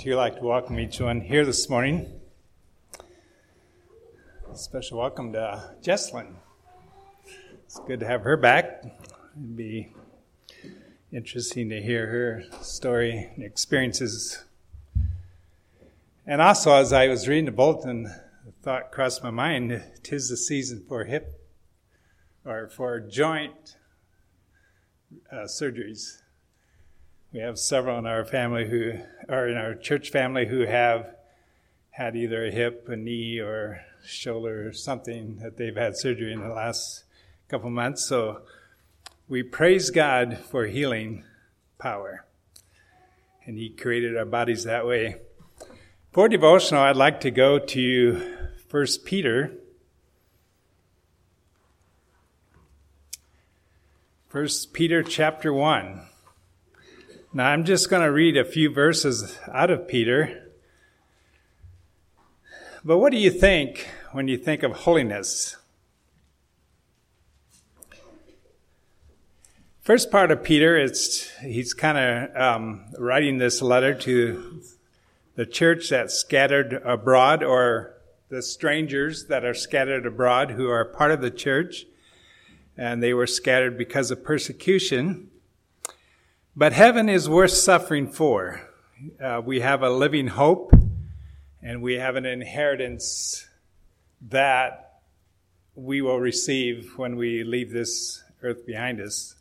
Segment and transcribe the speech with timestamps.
[0.00, 2.10] too like to welcome each one here this morning.
[4.54, 6.36] Special welcome to Jesslyn.
[7.66, 8.82] It's good to have her back.
[9.36, 9.92] It'd be
[11.12, 14.42] interesting to hear her story and experiences.
[16.26, 20.36] And also, as I was reading the bulletin, the thought crossed my mind: "Tis the
[20.38, 21.46] season for hip
[22.46, 23.76] or for joint
[25.30, 26.22] uh, surgeries."
[27.32, 28.94] We have several in our family who
[29.28, 31.14] are in our church family who have
[31.90, 36.40] had either a hip, a knee, or shoulder or something that they've had surgery in
[36.40, 37.04] the last
[37.46, 38.04] couple months.
[38.04, 38.42] So
[39.28, 41.22] we praise God for healing
[41.78, 42.26] power.
[43.46, 45.20] And He created our bodies that way.
[46.10, 48.36] For devotional, I'd like to go to
[48.68, 49.52] 1 Peter.
[54.32, 56.09] 1 Peter chapter 1.
[57.32, 60.50] Now, I'm just going to read a few verses out of Peter.
[62.84, 65.56] But what do you think when you think of holiness?
[69.80, 74.60] First part of Peter, it's he's kind of um, writing this letter to
[75.36, 77.94] the church that's scattered abroad, or
[78.28, 81.86] the strangers that are scattered abroad who are part of the church,
[82.76, 85.29] and they were scattered because of persecution.
[86.56, 88.68] But heaven is worth suffering for.
[89.22, 90.72] Uh, we have a living hope,
[91.62, 93.46] and we have an inheritance
[94.20, 95.00] that
[95.76, 99.36] we will receive when we leave this earth behind us.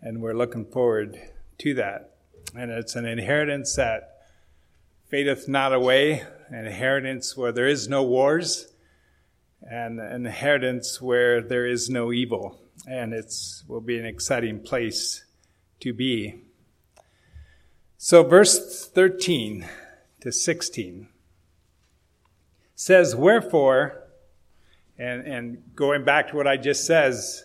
[0.00, 1.20] And we're looking forward
[1.58, 2.14] to that.
[2.56, 4.22] And it's an inheritance that
[5.10, 8.72] fadeth not away, an inheritance where there is no wars,
[9.70, 12.58] and an inheritance where there is no evil.
[12.88, 13.30] And it
[13.68, 15.22] will be an exciting place
[15.80, 16.42] to be.
[17.98, 19.68] So, verse 13
[20.20, 21.08] to 16
[22.74, 24.04] says, Wherefore,
[24.98, 27.44] and, and going back to what I just says,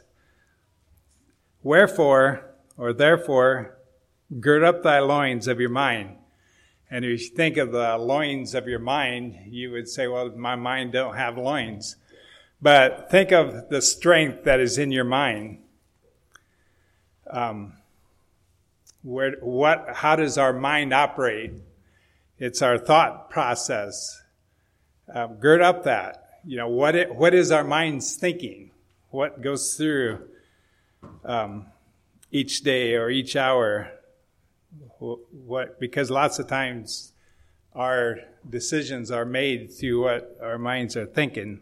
[1.62, 3.78] wherefore, or therefore,
[4.40, 6.18] gird up thy loins of your mind.
[6.90, 10.56] And if you think of the loins of your mind, you would say, well, my
[10.56, 11.96] mind don't have loins.
[12.62, 15.60] But think of the strength that is in your mind.
[17.30, 17.74] Um,
[19.06, 21.52] where, what, how does our mind operate?
[22.40, 24.20] It's our thought process.
[25.14, 26.40] Um, gird up that.
[26.44, 28.72] You know, what, it, what is our minds thinking?
[29.12, 30.28] What goes through
[31.24, 31.68] um,
[32.32, 33.92] each day or each hour?
[35.00, 37.14] What, because lots of times
[37.76, 38.18] our
[38.50, 41.60] decisions are made through what our minds are thinking.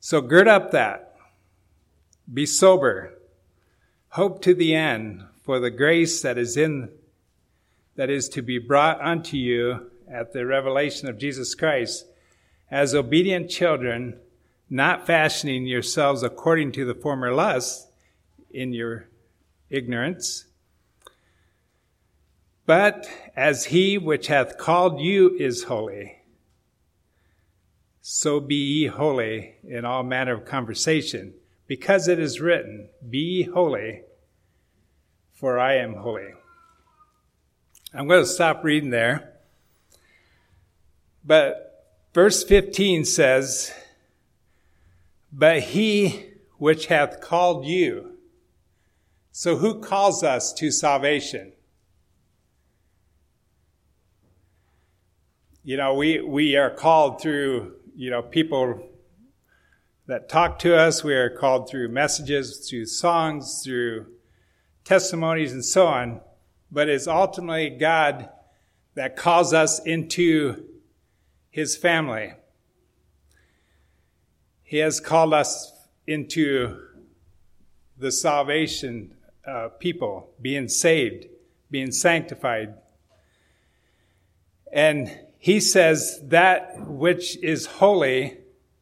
[0.00, 1.16] So gird up that.
[2.32, 3.12] Be sober.
[4.10, 6.90] Hope to the end for the grace that is in
[7.96, 12.04] that is to be brought unto you at the revelation of Jesus Christ
[12.70, 14.20] as obedient children
[14.68, 17.86] not fashioning yourselves according to the former lusts
[18.50, 19.08] in your
[19.70, 20.44] ignorance
[22.66, 26.18] but as he which hath called you is holy
[28.02, 31.32] so be ye holy in all manner of conversation
[31.66, 34.02] because it is written be holy
[35.38, 36.34] for I am holy.
[37.94, 39.34] I'm going to stop reading there.
[41.24, 43.72] But verse 15 says,
[45.32, 48.16] But he which hath called you.
[49.30, 51.52] So who calls us to salvation?
[55.62, 58.88] You know, we, we are called through, you know, people
[60.06, 61.04] that talk to us.
[61.04, 64.06] We are called through messages, through songs, through
[64.88, 66.18] testimonies, and so on,
[66.72, 68.30] but it's ultimately God
[68.94, 70.64] that calls us into
[71.50, 72.32] his family.
[74.62, 75.74] He has called us
[76.06, 76.80] into
[77.98, 79.14] the salvation
[79.46, 81.26] uh, people, being saved,
[81.70, 82.72] being sanctified.
[84.72, 88.38] And he says that which is holy,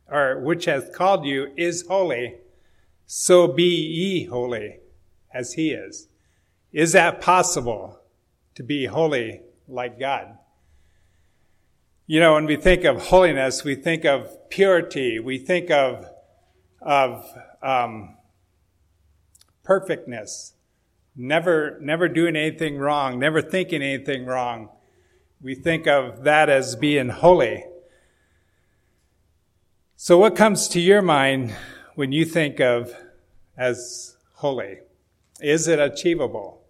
[0.09, 2.37] or which hath called you, is holy.
[3.07, 4.79] So be ye holy
[5.37, 6.09] as He is.
[6.73, 8.01] Is that possible
[8.55, 10.39] to be holy like God?
[12.07, 16.07] You know, when we think of holiness, we think of purity, we think of,
[16.81, 17.27] of
[17.63, 18.17] um,
[19.65, 20.55] perfectness,
[21.17, 24.71] never, never doing anything wrong, never thinking anything wrong.
[25.43, 27.65] We think of that as being holy.
[29.97, 31.55] So, what comes to your mind
[31.95, 32.95] when you think of
[33.57, 34.79] as holy?
[35.41, 36.67] Is it achievable?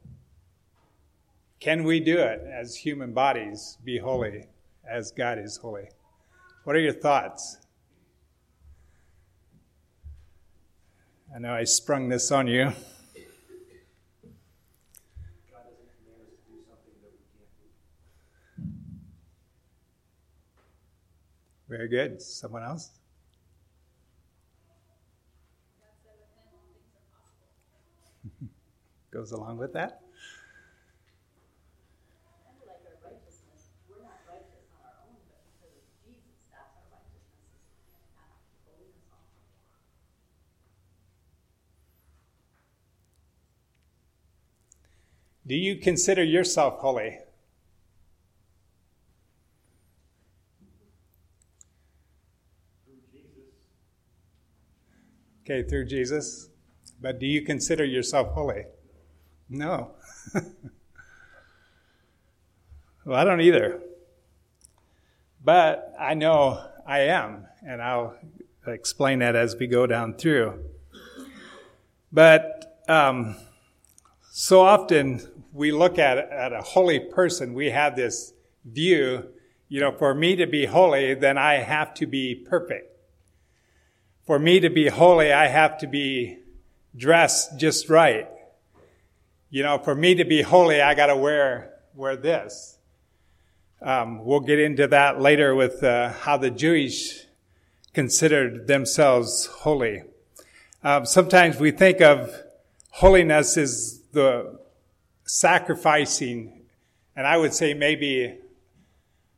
[1.66, 4.46] can we do it as human bodies, be holy
[4.88, 5.88] as God is holy?
[6.64, 7.58] What are your thoughts?
[11.34, 12.72] I know I sprung this on you.
[21.68, 22.22] Very good.
[22.22, 22.90] Someone else?
[29.16, 30.02] Goes along with that?
[45.46, 47.16] Do you consider yourself holy?
[55.40, 56.50] Okay, through Jesus.
[57.00, 58.64] But do you consider yourself holy?
[59.48, 59.92] No.
[63.04, 63.80] well, I don't either.
[65.44, 68.16] But I know I am, and I'll
[68.66, 70.64] explain that as we go down through.
[72.12, 73.36] But um,
[74.30, 75.20] so often
[75.52, 78.32] we look at, at a holy person, we have this
[78.64, 79.28] view,
[79.68, 82.96] you know, for me to be holy, then I have to be perfect
[84.26, 86.38] for me to be holy, I have to be
[86.96, 88.28] dressed just right.
[89.56, 92.76] You know, for me to be holy, I got to wear wear this.
[93.80, 97.24] Um, we'll get into that later with uh, how the Jewish
[97.94, 100.02] considered themselves holy.
[100.84, 102.38] Um, sometimes we think of
[102.90, 104.58] holiness as the
[105.24, 106.60] sacrificing,
[107.16, 108.36] and I would say maybe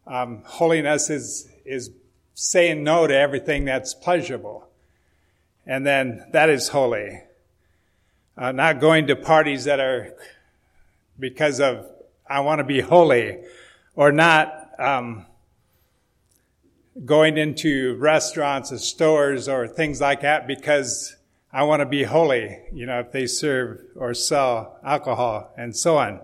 [0.05, 1.93] um, holiness is is
[2.35, 4.69] saying no to everything that's pleasurable
[5.65, 7.21] and then that is holy.
[8.39, 10.15] Uh, not going to parties that are
[11.19, 11.85] because of
[12.25, 13.39] I want to be holy,
[13.97, 15.27] or not um,
[17.05, 21.17] going into restaurants or stores or things like that because
[21.53, 22.61] I want to be holy.
[22.73, 26.21] You know, if they serve or sell alcohol and so on.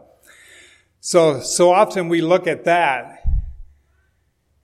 [1.00, 3.24] So so often we look at that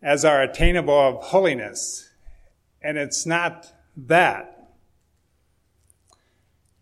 [0.00, 2.11] as our attainable of holiness,
[2.81, 4.50] and it's not that.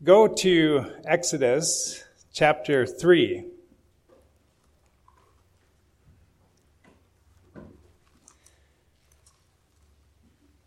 [0.04, 3.44] Go to Exodus chapter 3.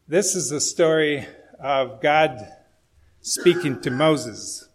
[0.05, 1.25] This is the story
[1.57, 2.45] of God
[3.21, 4.67] speaking to Moses.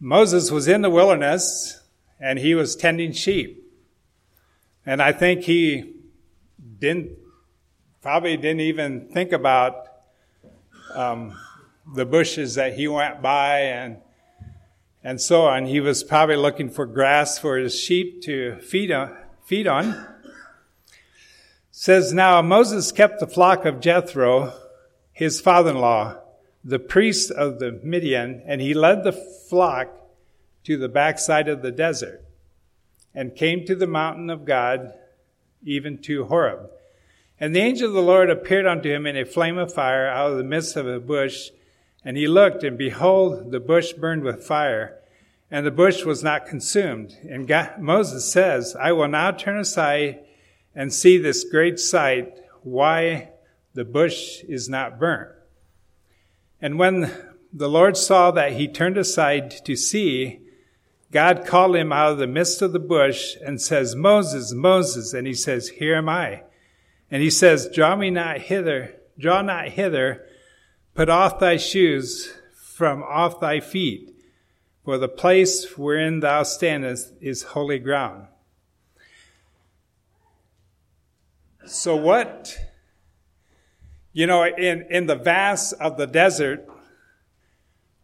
[0.00, 1.82] Moses was in the wilderness
[2.18, 3.62] and he was tending sheep.
[4.86, 5.96] And I think he
[6.78, 7.10] didn't,
[8.00, 9.86] probably didn't even think about
[10.94, 11.36] um,
[11.92, 13.98] the bushes that he went by and
[15.02, 15.66] and so on.
[15.66, 19.14] He was probably looking for grass for his sheep to feed on.
[19.44, 20.06] Feed on.
[21.70, 24.54] says now Moses kept the flock of Jethro,
[25.12, 26.16] his father-in-law,
[26.64, 29.88] the priest of the Midian, and he led the flock
[30.64, 32.24] to the backside of the desert,
[33.14, 34.94] and came to the mountain of God,
[35.62, 36.70] even to Horeb.
[37.38, 40.30] And the angel of the Lord appeared unto him in a flame of fire out
[40.30, 41.50] of the midst of a bush.
[42.04, 44.98] And he looked, and behold, the bush burned with fire,
[45.50, 47.16] and the bush was not consumed.
[47.28, 50.20] And God, Moses says, I will now turn aside
[50.74, 53.30] and see this great sight, why
[53.74, 55.30] the bush is not burnt.
[56.60, 57.10] And when
[57.52, 60.40] the Lord saw that he turned aside to see,
[61.12, 65.14] God called him out of the midst of the bush and says, Moses, Moses.
[65.14, 66.42] And he says, Here am I.
[67.10, 70.26] And he says, Draw me not hither, draw not hither,
[70.94, 74.14] Put off thy shoes from off thy feet,
[74.84, 78.28] for the place wherein thou standest is holy ground.
[81.66, 82.56] So what,
[84.12, 86.68] you know, in, in the vast of the desert,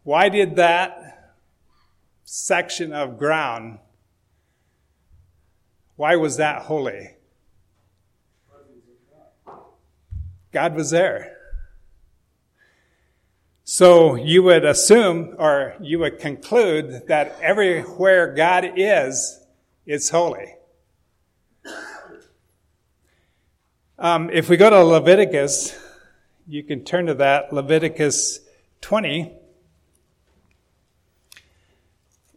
[0.03, 1.33] why did that
[2.25, 3.79] section of ground,
[5.95, 7.11] why was that holy?
[10.51, 11.37] God was there.
[13.73, 19.39] So you would assume or you would conclude that everywhere God is,
[19.85, 20.55] it's holy.
[23.97, 25.79] Um, if we go to Leviticus,
[26.45, 28.41] you can turn to that, Leviticus
[28.81, 29.31] 20.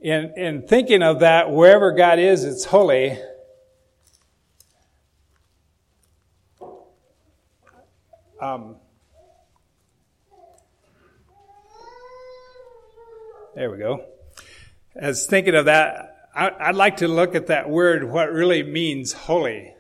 [0.03, 3.19] In, in thinking of that, wherever God is, it's holy.
[8.41, 8.77] Um,
[13.55, 14.05] There we go.
[14.97, 19.13] as thinking of that, I, would like to look at that word, what really means
[19.13, 19.73] holy,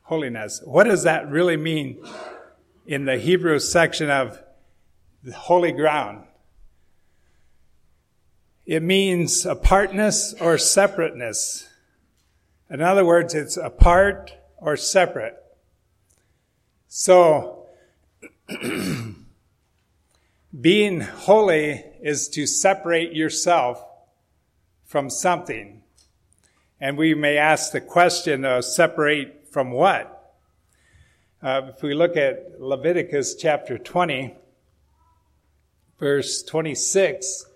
[0.00, 0.62] holiness.
[0.64, 2.02] What does that really mean
[2.86, 4.42] in the Hebrew section of
[5.22, 6.24] the holy ground?
[8.64, 11.68] It means apartness or separateness.
[12.70, 15.36] In other words, it's apart or separate.
[16.88, 17.66] So,
[20.58, 23.84] being holy is to separate yourself
[24.84, 25.82] from something.
[26.80, 30.16] And we may ask the question of separate from what?
[31.42, 34.34] Uh, if we look at Leviticus chapter 20,
[35.98, 37.46] verse 26,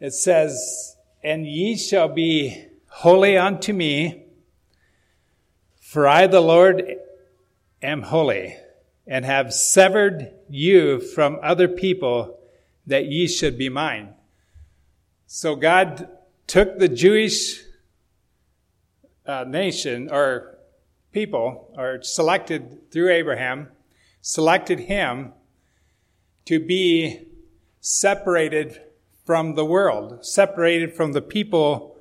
[0.00, 4.26] it says, And ye shall be holy unto me,
[5.80, 6.96] for I, the Lord,
[7.82, 8.56] am holy,
[9.06, 12.38] and have severed you from other people
[12.86, 14.14] that ye should be mine.
[15.26, 16.08] So God
[16.46, 17.62] took the Jewish
[19.26, 20.58] uh, nation or
[21.12, 23.68] people, or selected through Abraham,
[24.20, 25.32] selected him
[26.44, 27.26] to be
[27.80, 28.80] separated
[29.24, 31.96] from the world, separated from the people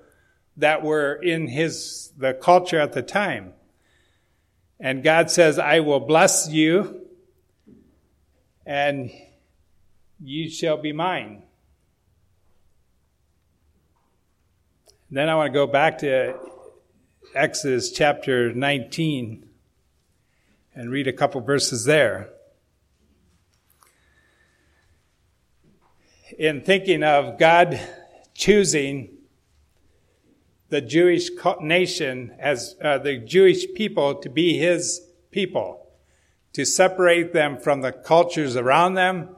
[0.57, 3.53] that were in his the culture at the time.
[4.79, 7.07] And God says, I will bless you
[8.65, 9.11] and
[10.25, 11.43] you shall be mine.
[15.11, 16.35] Then I want to go back to
[17.35, 19.45] Exodus chapter 19
[20.75, 22.29] and read a couple verses there.
[26.39, 27.79] In thinking of God
[28.33, 29.17] choosing
[30.69, 35.01] the Jewish nation as uh, the Jewish people to be his
[35.31, 35.85] people,
[36.53, 39.35] to separate them from the cultures around them,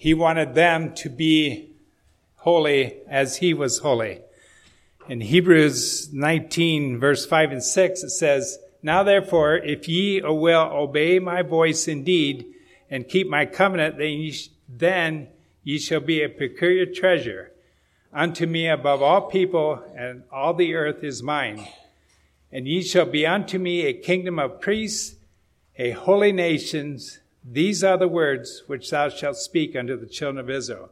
[0.00, 1.72] he wanted them to be
[2.36, 4.22] holy as he was holy.
[5.10, 11.18] In Hebrews 19 verse 5 and 6, it says, Now therefore, if ye will obey
[11.18, 12.46] my voice indeed,
[12.88, 15.28] and keep my covenant, then ye, sh- then
[15.64, 17.52] ye shall be a peculiar treasure
[18.10, 21.68] unto me above all people, and all the earth is mine.
[22.50, 25.16] And ye shall be unto me a kingdom of priests,
[25.76, 27.19] a holy nations.
[27.44, 30.90] These are the words which thou shalt speak unto the children of Israel.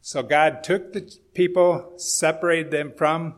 [0.00, 3.34] So God took the people, separated them from,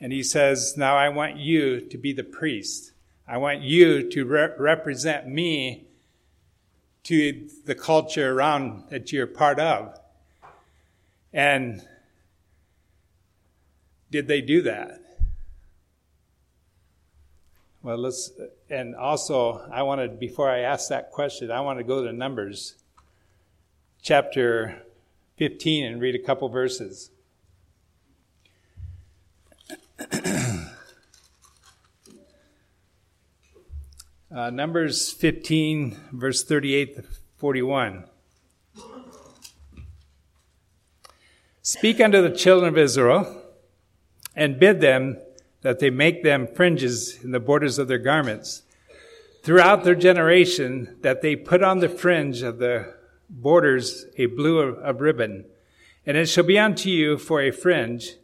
[0.00, 2.92] and he says, Now I want you to be the priest.
[3.26, 5.86] I want you to re- represent me
[7.04, 9.98] to the culture around that you're part of.
[11.32, 11.82] And
[14.10, 15.00] did they do that?
[17.82, 18.30] Well, let's,
[18.70, 22.74] and also, I wanted, before I ask that question, I want to go to Numbers
[24.02, 24.82] chapter
[25.38, 27.10] 15 and read a couple verses.
[34.30, 37.04] uh, Numbers 15, verse 38 to
[37.38, 38.04] 41.
[41.62, 43.42] Speak unto the children of Israel,
[44.34, 45.18] and bid them
[45.62, 48.62] that they make them fringes in the borders of their garments.
[49.42, 52.94] Throughout their generation, that they put on the fringe of the
[53.30, 55.44] borders a blue of ribbon.
[56.06, 58.14] And it shall be unto you for a fringe,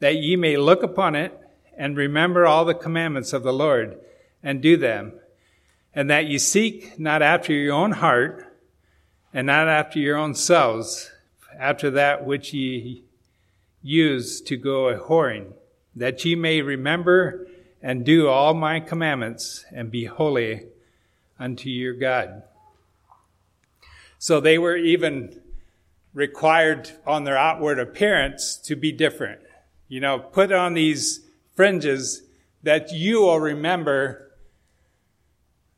[0.00, 1.38] that ye may look upon it
[1.76, 3.98] and remember all the commandments of the Lord
[4.42, 5.12] and do them,
[5.94, 8.44] and that ye seek not after your own heart
[9.32, 11.10] and not after your own selves,
[11.58, 13.04] after that which ye
[13.82, 15.52] use to go a whoring,
[15.96, 17.46] that ye may remember
[17.82, 20.66] and do all my commandments and be holy
[21.38, 22.42] unto your God.
[24.18, 25.40] So they were even
[26.14, 29.40] required on their outward appearance to be different.
[29.88, 31.20] You know, put on these
[31.54, 32.22] fringes
[32.62, 34.32] that you will remember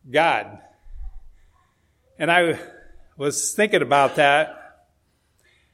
[0.09, 0.59] God.
[2.19, 2.59] And I
[3.17, 4.87] was thinking about that,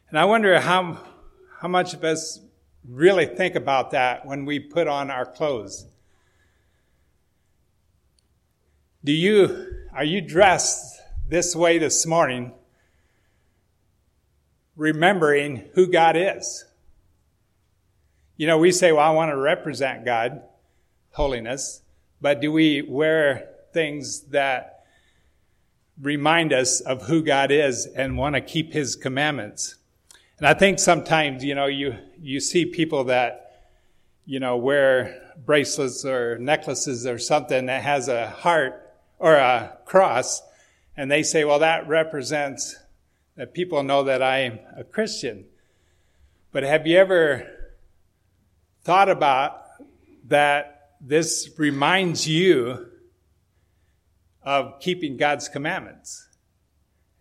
[0.09, 0.99] and I wonder how,
[1.61, 2.41] how much of us
[2.89, 5.87] really think about that when we put on our clothes.
[9.05, 12.53] Do you, are you dressed this way this morning
[14.77, 16.65] remembering who God is.
[18.37, 20.43] You know, we say, well, I want to represent God,
[21.13, 21.83] holiness,
[22.21, 24.85] but do we wear things that
[26.01, 29.77] remind us of who God is and want to keep his commandments?
[30.43, 33.61] And I think sometimes, you know, you, you see people that,
[34.27, 40.43] you know, wear bracelets or necklaces or something that has a heart or a cross,
[40.97, 42.75] and they say, well, that represents
[43.37, 45.45] that people know that I am a Christian.
[46.51, 47.47] But have you ever
[48.83, 49.63] thought about
[50.27, 52.89] that this reminds you
[54.43, 56.27] of keeping God's commandments?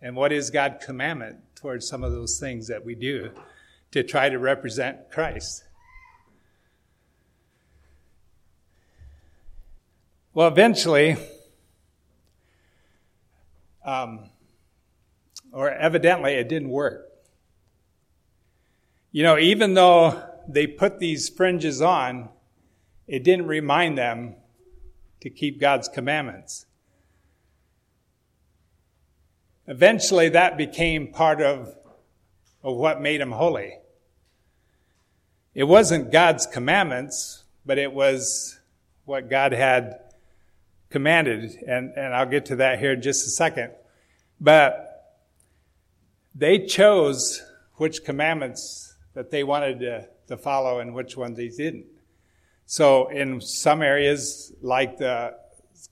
[0.00, 3.30] And what is God's commandment towards some of those things that we do
[3.92, 5.64] to try to represent Christ?
[10.34, 11.16] Well, eventually,
[13.84, 14.30] um,
[15.52, 17.08] or evidently, it didn't work.
[19.12, 22.30] You know, even though they put these fringes on,
[23.06, 24.34] it didn't remind them
[25.20, 26.66] to keep God's commandments.
[29.72, 31.74] Eventually, that became part of,
[32.62, 33.78] of what made them holy.
[35.54, 38.58] It wasn't God's commandments, but it was
[39.06, 39.98] what God had
[40.90, 41.56] commanded.
[41.66, 43.70] And, and I'll get to that here in just a second.
[44.38, 45.24] But
[46.34, 47.42] they chose
[47.76, 51.86] which commandments that they wanted to, to follow and which ones they didn't.
[52.66, 55.34] So in some areas, like the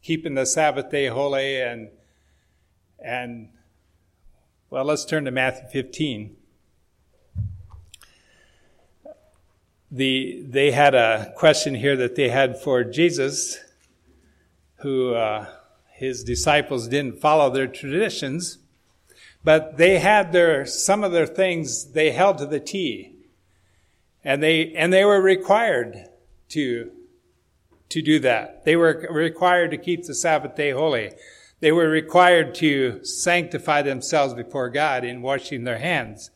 [0.02, 1.88] keeping the Sabbath day holy and
[3.02, 3.48] and
[4.70, 6.36] well, let's turn to Matthew 15.
[9.90, 13.58] The they had a question here that they had for Jesus,
[14.76, 15.46] who uh,
[15.88, 18.58] his disciples didn't follow their traditions,
[19.42, 23.16] but they had their, some of their things they held to the T.
[24.22, 25.96] And they, and they were required
[26.50, 26.92] to,
[27.88, 28.64] to do that.
[28.64, 31.10] They were required to keep the Sabbath day holy.
[31.60, 36.30] They were required to sanctify themselves before God in washing their hands.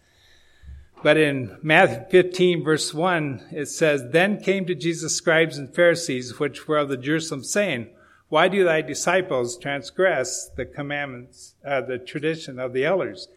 [1.02, 6.38] But in Matthew 15 verse 1, it says, Then came to Jesus scribes and Pharisees,
[6.38, 7.88] which were of the Jerusalem, saying,
[8.34, 13.28] why do thy disciples transgress the commandments, uh, the tradition of the elders?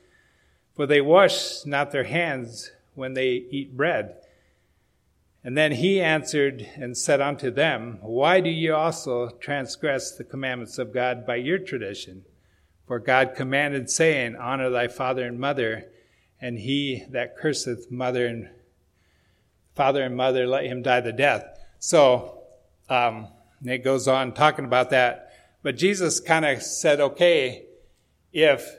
[0.75, 4.15] For they wash not their hands when they eat bread.
[5.47, 10.77] And then he answered and said unto them, Why do ye also transgress the commandments
[10.77, 12.25] of God by your tradition?
[12.85, 15.85] For God commanded, saying, Honor thy father and mother,
[16.41, 18.49] and he that curseth mother and
[19.73, 21.45] father and mother, let him die the death.
[21.79, 22.43] So,
[22.89, 23.29] um,
[23.63, 25.31] it goes on talking about that.
[25.63, 27.67] But Jesus kind of said, okay,
[28.33, 28.69] if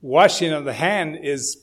[0.00, 1.58] washing of the hand is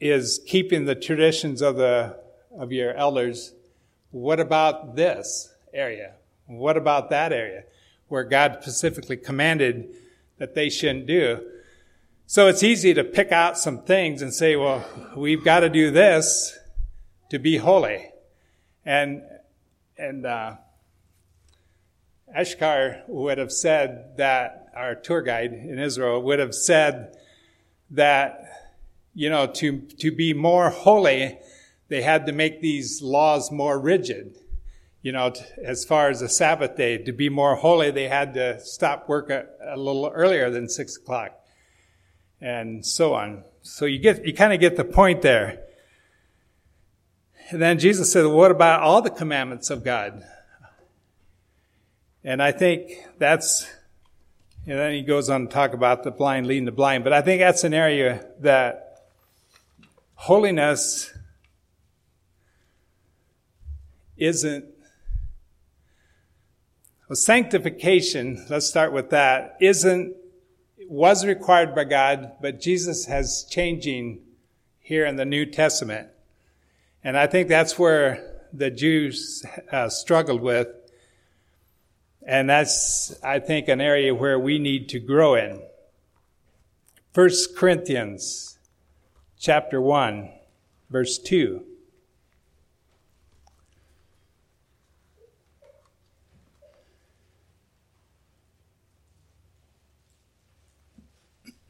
[0.00, 2.23] is keeping the traditions of the
[2.58, 3.54] of your elders,
[4.10, 6.14] what about this area?
[6.46, 7.64] What about that area
[8.08, 9.88] where God specifically commanded
[10.38, 11.40] that they shouldn't do?
[12.26, 14.84] So it's easy to pick out some things and say, well,
[15.16, 16.58] we've got to do this
[17.30, 18.10] to be holy.
[18.84, 19.22] And
[19.96, 20.56] and uh,
[22.36, 27.16] Ashkar would have said that our tour guide in Israel would have said
[27.90, 28.74] that
[29.14, 31.38] you know to to be more holy,
[31.88, 34.36] they had to make these laws more rigid.
[35.02, 38.34] You know, t- as far as the Sabbath day, to be more holy, they had
[38.34, 41.38] to stop work a, a little earlier than six o'clock,
[42.40, 43.44] and so on.
[43.62, 45.60] So you get you kind of get the point there.
[47.50, 50.24] And then Jesus said, What about all the commandments of God?
[52.22, 53.66] And I think that's,
[54.66, 57.20] and then he goes on to talk about the blind leading the blind, but I
[57.20, 59.04] think that's an area that
[60.14, 61.13] holiness
[64.16, 64.64] isn't,
[67.08, 70.16] well, sanctification, let's start with that, isn't,
[70.88, 74.20] was required by God, but Jesus has changing
[74.80, 76.08] here in the New Testament.
[77.02, 80.68] And I think that's where the Jews uh, struggled with.
[82.26, 85.60] And that's, I think, an area where we need to grow in.
[87.12, 88.58] First Corinthians
[89.38, 90.30] chapter 1,
[90.88, 91.62] verse 2.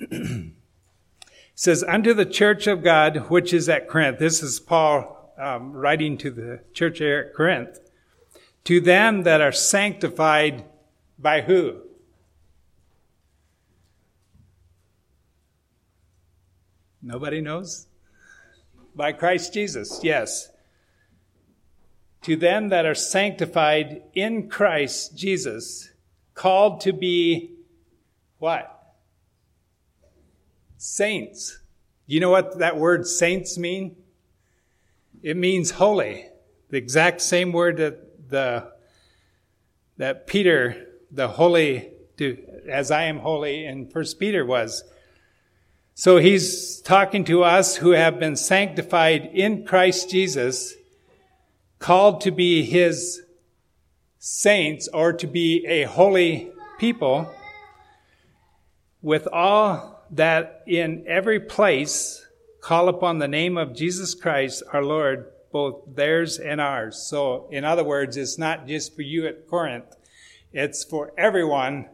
[1.54, 4.18] says, Unto the church of God which is at Corinth.
[4.18, 7.78] This is Paul um, writing to the church at Corinth,
[8.64, 10.64] to them that are sanctified
[11.18, 11.80] by who?
[17.02, 17.86] Nobody knows?
[18.94, 20.50] By Christ Jesus, yes.
[22.22, 25.90] To them that are sanctified in Christ Jesus,
[26.34, 27.56] called to be
[28.38, 28.73] what?
[30.86, 31.60] Saints.
[32.06, 33.96] You know what that word saints mean?
[35.22, 36.26] It means holy.
[36.68, 38.70] The exact same word that the
[39.96, 41.90] that Peter, the holy,
[42.68, 44.84] as I am holy in First Peter was.
[45.94, 50.74] So he's talking to us who have been sanctified in Christ Jesus,
[51.78, 53.22] called to be his
[54.18, 57.32] saints or to be a holy people,
[59.00, 62.24] with all that in every place
[62.60, 66.96] call upon the name of Jesus Christ our Lord, both theirs and ours.
[66.96, 69.94] So, in other words, it's not just for you at Corinth,
[70.52, 71.88] it's for everyone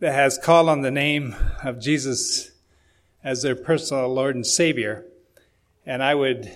[0.00, 2.52] that has called on the name of Jesus
[3.24, 5.04] as their personal Lord and Savior.
[5.84, 6.50] And I would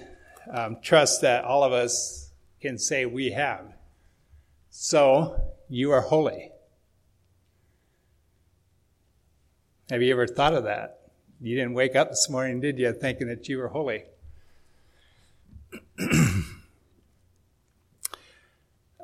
[0.51, 3.73] um, trust that all of us can say we have.
[4.71, 6.51] So, you are holy.
[9.95, 11.03] Have you ever thought of that?
[11.41, 14.03] You didn't wake up this morning, did you, thinking that you were holy?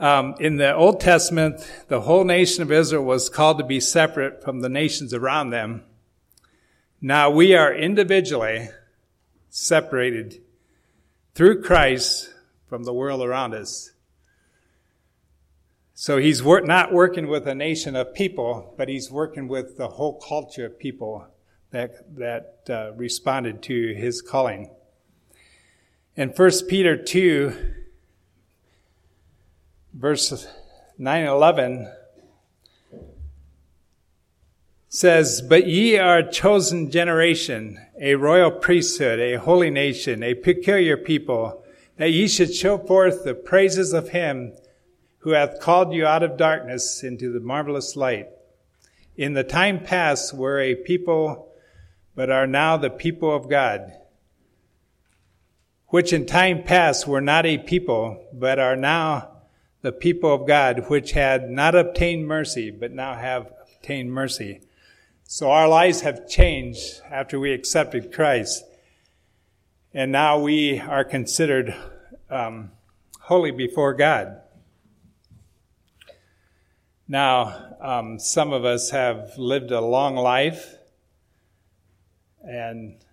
[0.00, 4.42] um, in the Old Testament, the whole nation of Israel was called to be separate
[4.42, 5.84] from the nations around them.
[7.00, 8.70] Now we are individually
[9.48, 10.42] separated
[11.36, 12.34] through Christ
[12.66, 13.92] from the world around us.
[16.00, 19.86] So he's wor- not working with a nation of people, but he's working with the
[19.86, 21.26] whole culture of people
[21.72, 24.70] that, that uh, responded to his calling.
[26.16, 27.52] In 1 Peter 2,
[29.92, 30.46] verse
[30.96, 31.92] 9 11,
[34.88, 40.96] says, But ye are a chosen generation, a royal priesthood, a holy nation, a peculiar
[40.96, 41.62] people,
[41.98, 44.54] that ye should show forth the praises of him
[45.20, 48.28] who hath called you out of darkness into the marvelous light.
[49.16, 51.52] In the time past were a people,
[52.14, 53.92] but are now the people of God,
[55.88, 59.28] which in time past were not a people, but are now
[59.82, 64.60] the people of God, which had not obtained mercy, but now have obtained mercy.
[65.24, 68.64] So our lives have changed after we accepted Christ.
[69.92, 71.74] And now we are considered
[72.30, 72.70] um,
[73.20, 74.40] holy before God.
[77.10, 80.76] Now, um, some of us have lived a long life
[82.40, 83.04] and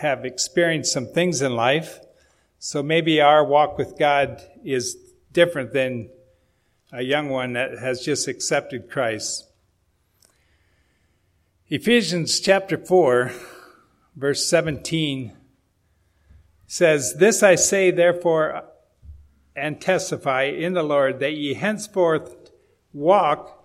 [0.00, 2.00] have experienced some things in life.
[2.58, 4.96] So maybe our walk with God is
[5.30, 6.10] different than
[6.92, 9.48] a young one that has just accepted Christ.
[11.68, 13.30] Ephesians chapter 4,
[14.16, 15.36] verse 17
[16.66, 18.64] says, This I say, therefore,
[19.54, 22.39] and testify in the Lord that ye henceforth
[22.92, 23.60] walk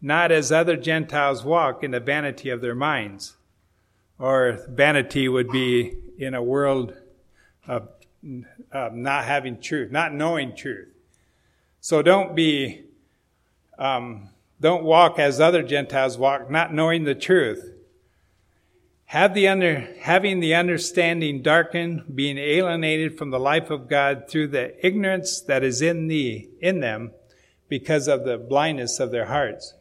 [0.00, 3.36] not as other Gentiles walk in the vanity of their minds.
[4.18, 6.94] Or vanity would be in a world
[7.66, 7.88] of,
[8.72, 10.88] of not having truth, not knowing truth.
[11.80, 12.84] So don't be,
[13.78, 17.72] um, don't walk as other Gentiles walk, not knowing the truth.
[19.06, 24.48] Have the under, having the understanding darkened, being alienated from the life of God through
[24.48, 27.12] the ignorance that is in thee, in them,
[27.68, 29.74] because of the blindness of their hearts,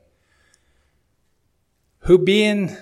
[1.99, 2.75] who being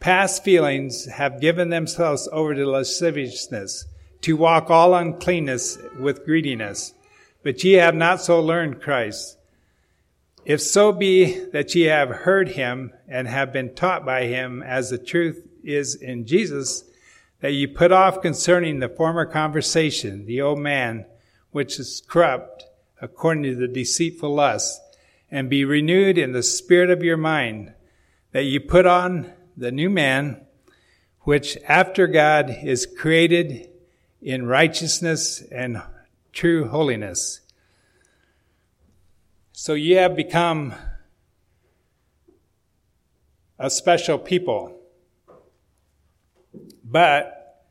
[0.00, 3.86] past feelings have given themselves over to lasciviousness,
[4.20, 6.94] to walk all uncleanness with greediness.
[7.42, 9.38] But ye have not so learned Christ.
[10.44, 14.90] If so be that ye have heard him and have been taught by him as
[14.90, 16.84] the truth is in Jesus,
[17.40, 21.04] that ye put off concerning the former conversation the old man,
[21.50, 22.64] which is corrupt
[23.00, 24.80] according to the deceitful lust,
[25.30, 27.74] and be renewed in the spirit of your mind,
[28.32, 30.44] that you put on the new man,
[31.20, 33.68] which after God is created
[34.22, 35.82] in righteousness and
[36.32, 37.40] true holiness.
[39.52, 40.74] So you have become
[43.58, 44.78] a special people.
[46.84, 47.64] But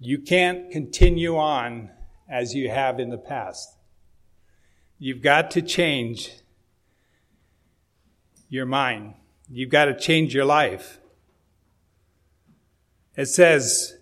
[0.00, 1.90] you can't continue on
[2.28, 3.76] as you have in the past.
[4.98, 6.30] You've got to change
[8.48, 9.14] your mind.
[9.50, 10.98] You've got to change your life.
[13.16, 13.96] It says,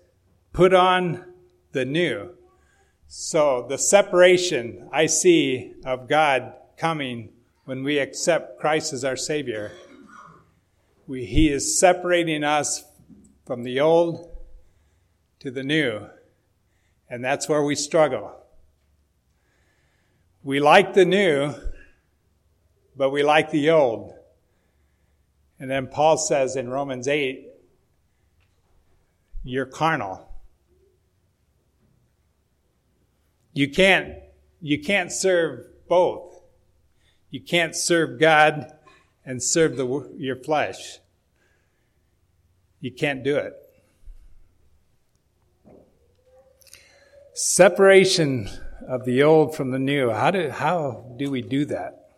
[0.52, 1.24] put on
[1.72, 2.30] the new.
[3.06, 7.30] So the separation I see of God coming
[7.64, 9.72] when we accept Christ as our Savior,
[11.06, 12.84] we, He is separating us
[13.46, 14.36] from the old
[15.40, 16.06] to the new.
[17.08, 18.41] And that's where we struggle.
[20.44, 21.54] We like the new,
[22.96, 24.14] but we like the old.
[25.60, 27.46] And then Paul says in Romans 8,
[29.44, 30.28] you're carnal.
[33.52, 34.14] You can't,
[34.60, 36.40] you can't serve both.
[37.30, 38.72] You can't serve God
[39.24, 40.98] and serve the, your flesh.
[42.80, 43.54] You can't do it.
[47.34, 48.50] Separation
[48.88, 50.10] of the old from the new.
[50.10, 52.10] How do, how do we do that?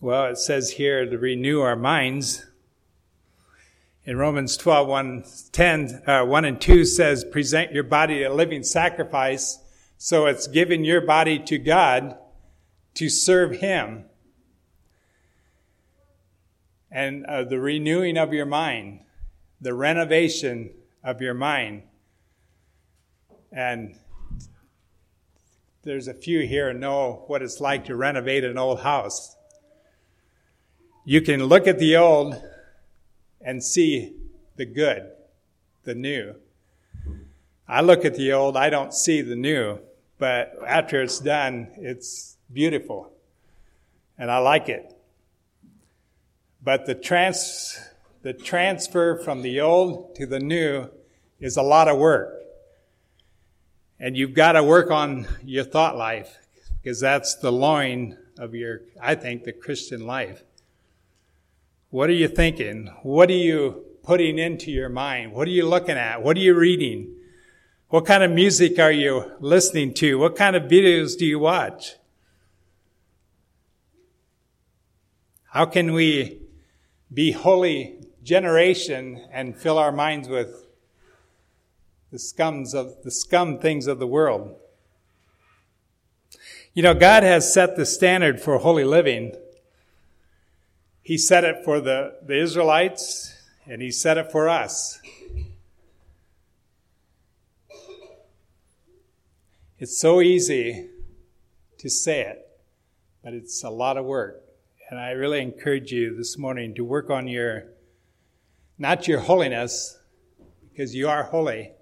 [0.00, 2.44] Well, it says here to renew our minds.
[4.04, 8.62] In Romans 12, 1, 10, uh, 1 and 2 says, present your body a living
[8.62, 9.58] sacrifice.
[9.98, 12.16] So it's giving your body to God
[12.94, 14.04] to serve Him.
[16.90, 19.00] And uh, the renewing of your mind,
[19.60, 20.70] the renovation
[21.02, 21.82] of your mind.
[23.50, 23.96] And
[25.86, 29.36] there's a few here know what it's like to renovate an old house.
[31.04, 32.34] You can look at the old
[33.40, 34.16] and see
[34.56, 35.08] the good,
[35.84, 36.34] the new.
[37.68, 39.78] I look at the old, I don't see the new,
[40.18, 43.12] but after it's done, it's beautiful.
[44.18, 44.92] And I like it.
[46.60, 47.78] But the trans,
[48.22, 50.90] the transfer from the old to the new
[51.38, 52.35] is a lot of work.
[53.98, 56.38] And you've got to work on your thought life
[56.82, 60.42] because that's the loin of your, I think, the Christian life.
[61.90, 62.90] What are you thinking?
[63.02, 65.32] What are you putting into your mind?
[65.32, 66.22] What are you looking at?
[66.22, 67.14] What are you reading?
[67.88, 70.18] What kind of music are you listening to?
[70.18, 71.94] What kind of videos do you watch?
[75.50, 76.42] How can we
[77.12, 80.65] be holy generation and fill our minds with
[82.10, 84.56] the scums of the scum things of the world.
[86.74, 89.34] You know, God has set the standard for holy living.
[91.02, 93.34] He set it for the, the Israelites
[93.66, 95.00] and he set it for us.
[99.78, 100.88] It's so easy
[101.78, 102.48] to say it,
[103.22, 104.42] but it's a lot of work.
[104.88, 107.64] And I really encourage you this morning to work on your,
[108.78, 109.98] not your holiness,
[110.70, 111.72] because you are holy,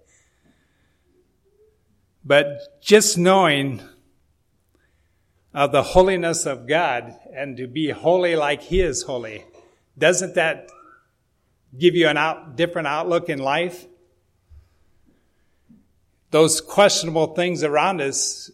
[2.25, 3.83] but just knowing
[5.53, 9.45] of the holiness of God and to be holy like He is holy,
[9.97, 10.69] doesn't that
[11.79, 13.87] give you an out, different outlook in life?
[16.31, 18.51] Those questionable things around us,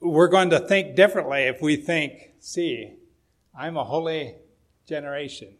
[0.00, 2.94] we're going to think differently if we think, see,
[3.58, 4.36] I'm a holy
[4.86, 5.56] generation.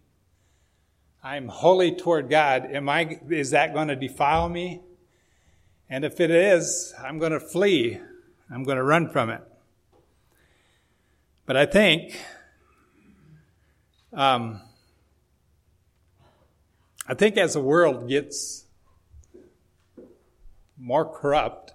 [1.22, 2.66] I'm holy toward God.
[2.70, 4.83] Am I, is that going to defile me?
[5.88, 8.00] And if it is, I'm going to flee.
[8.50, 9.42] I'm going to run from it.
[11.46, 12.18] But I think,
[14.12, 14.62] um,
[17.06, 18.64] I think as the world gets
[20.78, 21.74] more corrupt,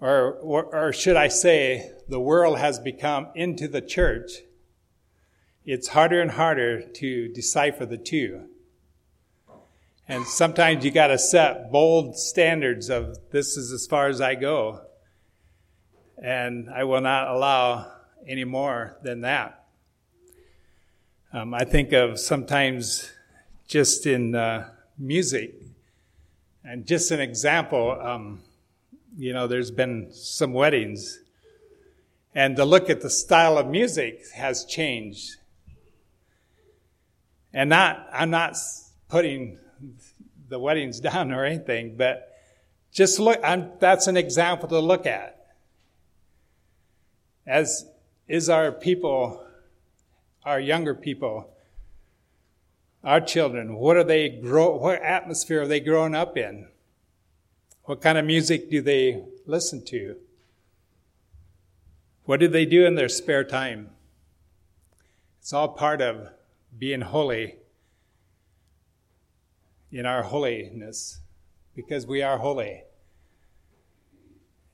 [0.00, 4.30] or, or, or should I say, the world has become into the church,
[5.66, 8.46] it's harder and harder to decipher the two.
[10.10, 14.36] And sometimes you got to set bold standards of this is as far as I
[14.36, 14.80] go.
[16.16, 17.92] And I will not allow
[18.26, 19.66] any more than that.
[21.30, 23.12] Um, I think of sometimes
[23.66, 25.54] just in uh, music,
[26.64, 28.40] and just an example, um,
[29.14, 31.20] you know, there's been some weddings,
[32.34, 35.36] and to look at the style of music has changed.
[37.52, 38.56] And not, I'm not
[39.08, 39.58] putting
[40.48, 42.34] the weddings down or anything, but
[42.92, 45.34] just look, I'm, that's an example to look at.
[47.46, 47.86] As
[48.26, 49.44] is our people,
[50.44, 51.50] our younger people,
[53.04, 56.68] our children, what are they grow, what atmosphere are they growing up in?
[57.84, 60.16] What kind of music do they listen to?
[62.24, 63.90] What do they do in their spare time?
[65.40, 66.28] It's all part of
[66.76, 67.57] being holy
[69.90, 71.20] in our holiness
[71.74, 72.82] because we are holy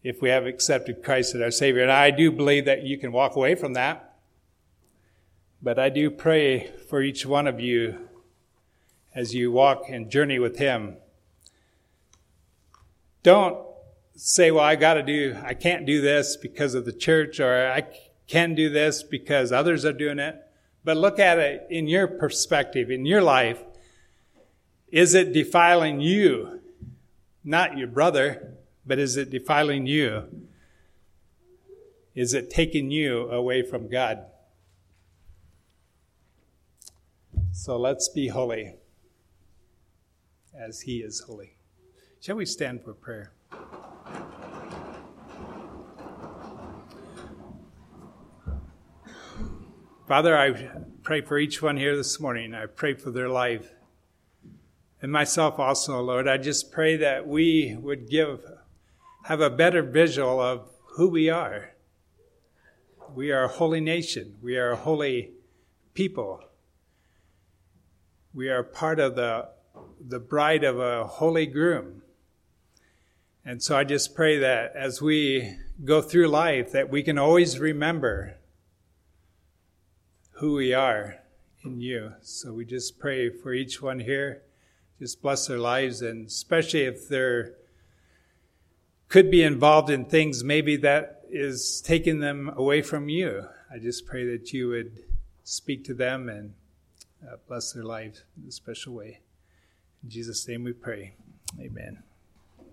[0.03, 1.83] if we have accepted Christ as our Savior.
[1.83, 4.16] And I do believe that you can walk away from that.
[5.62, 8.09] But I do pray for each one of you
[9.14, 10.98] as you walk and journey with Him.
[13.22, 13.59] Don't
[14.14, 17.70] say, well, I got to do, I can't do this because of the church, or
[17.70, 17.87] I
[18.29, 20.37] can do this because others are doing it.
[20.85, 23.62] But look at it in your perspective, in your life.
[24.95, 26.61] Is it defiling you?
[27.43, 28.55] Not your brother,
[28.87, 30.47] but is it defiling you?
[32.15, 34.25] Is it taking you away from God?
[37.51, 38.77] So let's be holy
[40.57, 41.57] as He is holy.
[42.21, 43.33] Shall we stand for prayer?
[50.07, 50.53] Father, I
[51.03, 52.55] pray for each one here this morning.
[52.55, 53.73] I pray for their life.
[55.05, 56.27] And myself also, Lord.
[56.27, 58.40] I just pray that we would give,
[59.25, 61.75] have a better visual of who we are.
[63.14, 64.37] We are a holy nation.
[64.40, 65.33] We are a holy
[65.93, 66.40] people.
[68.33, 69.49] We are part of the,
[70.01, 72.01] the bride of a holy groom.
[73.45, 77.59] And so I just pray that as we go through life, that we can always
[77.59, 78.37] remember
[80.37, 81.17] who we are
[81.62, 82.14] in you.
[82.23, 84.40] So we just pray for each one here.
[84.99, 87.55] Just bless their lives, and especially if they're
[89.09, 93.45] could be involved in things maybe that is taking them away from you.
[93.73, 95.05] I just pray that you would
[95.45, 96.55] speak to them and
[97.25, 99.21] uh, bless their lives in a special way.
[100.03, 101.15] In Jesus' name we pray.
[101.61, 102.03] Amen.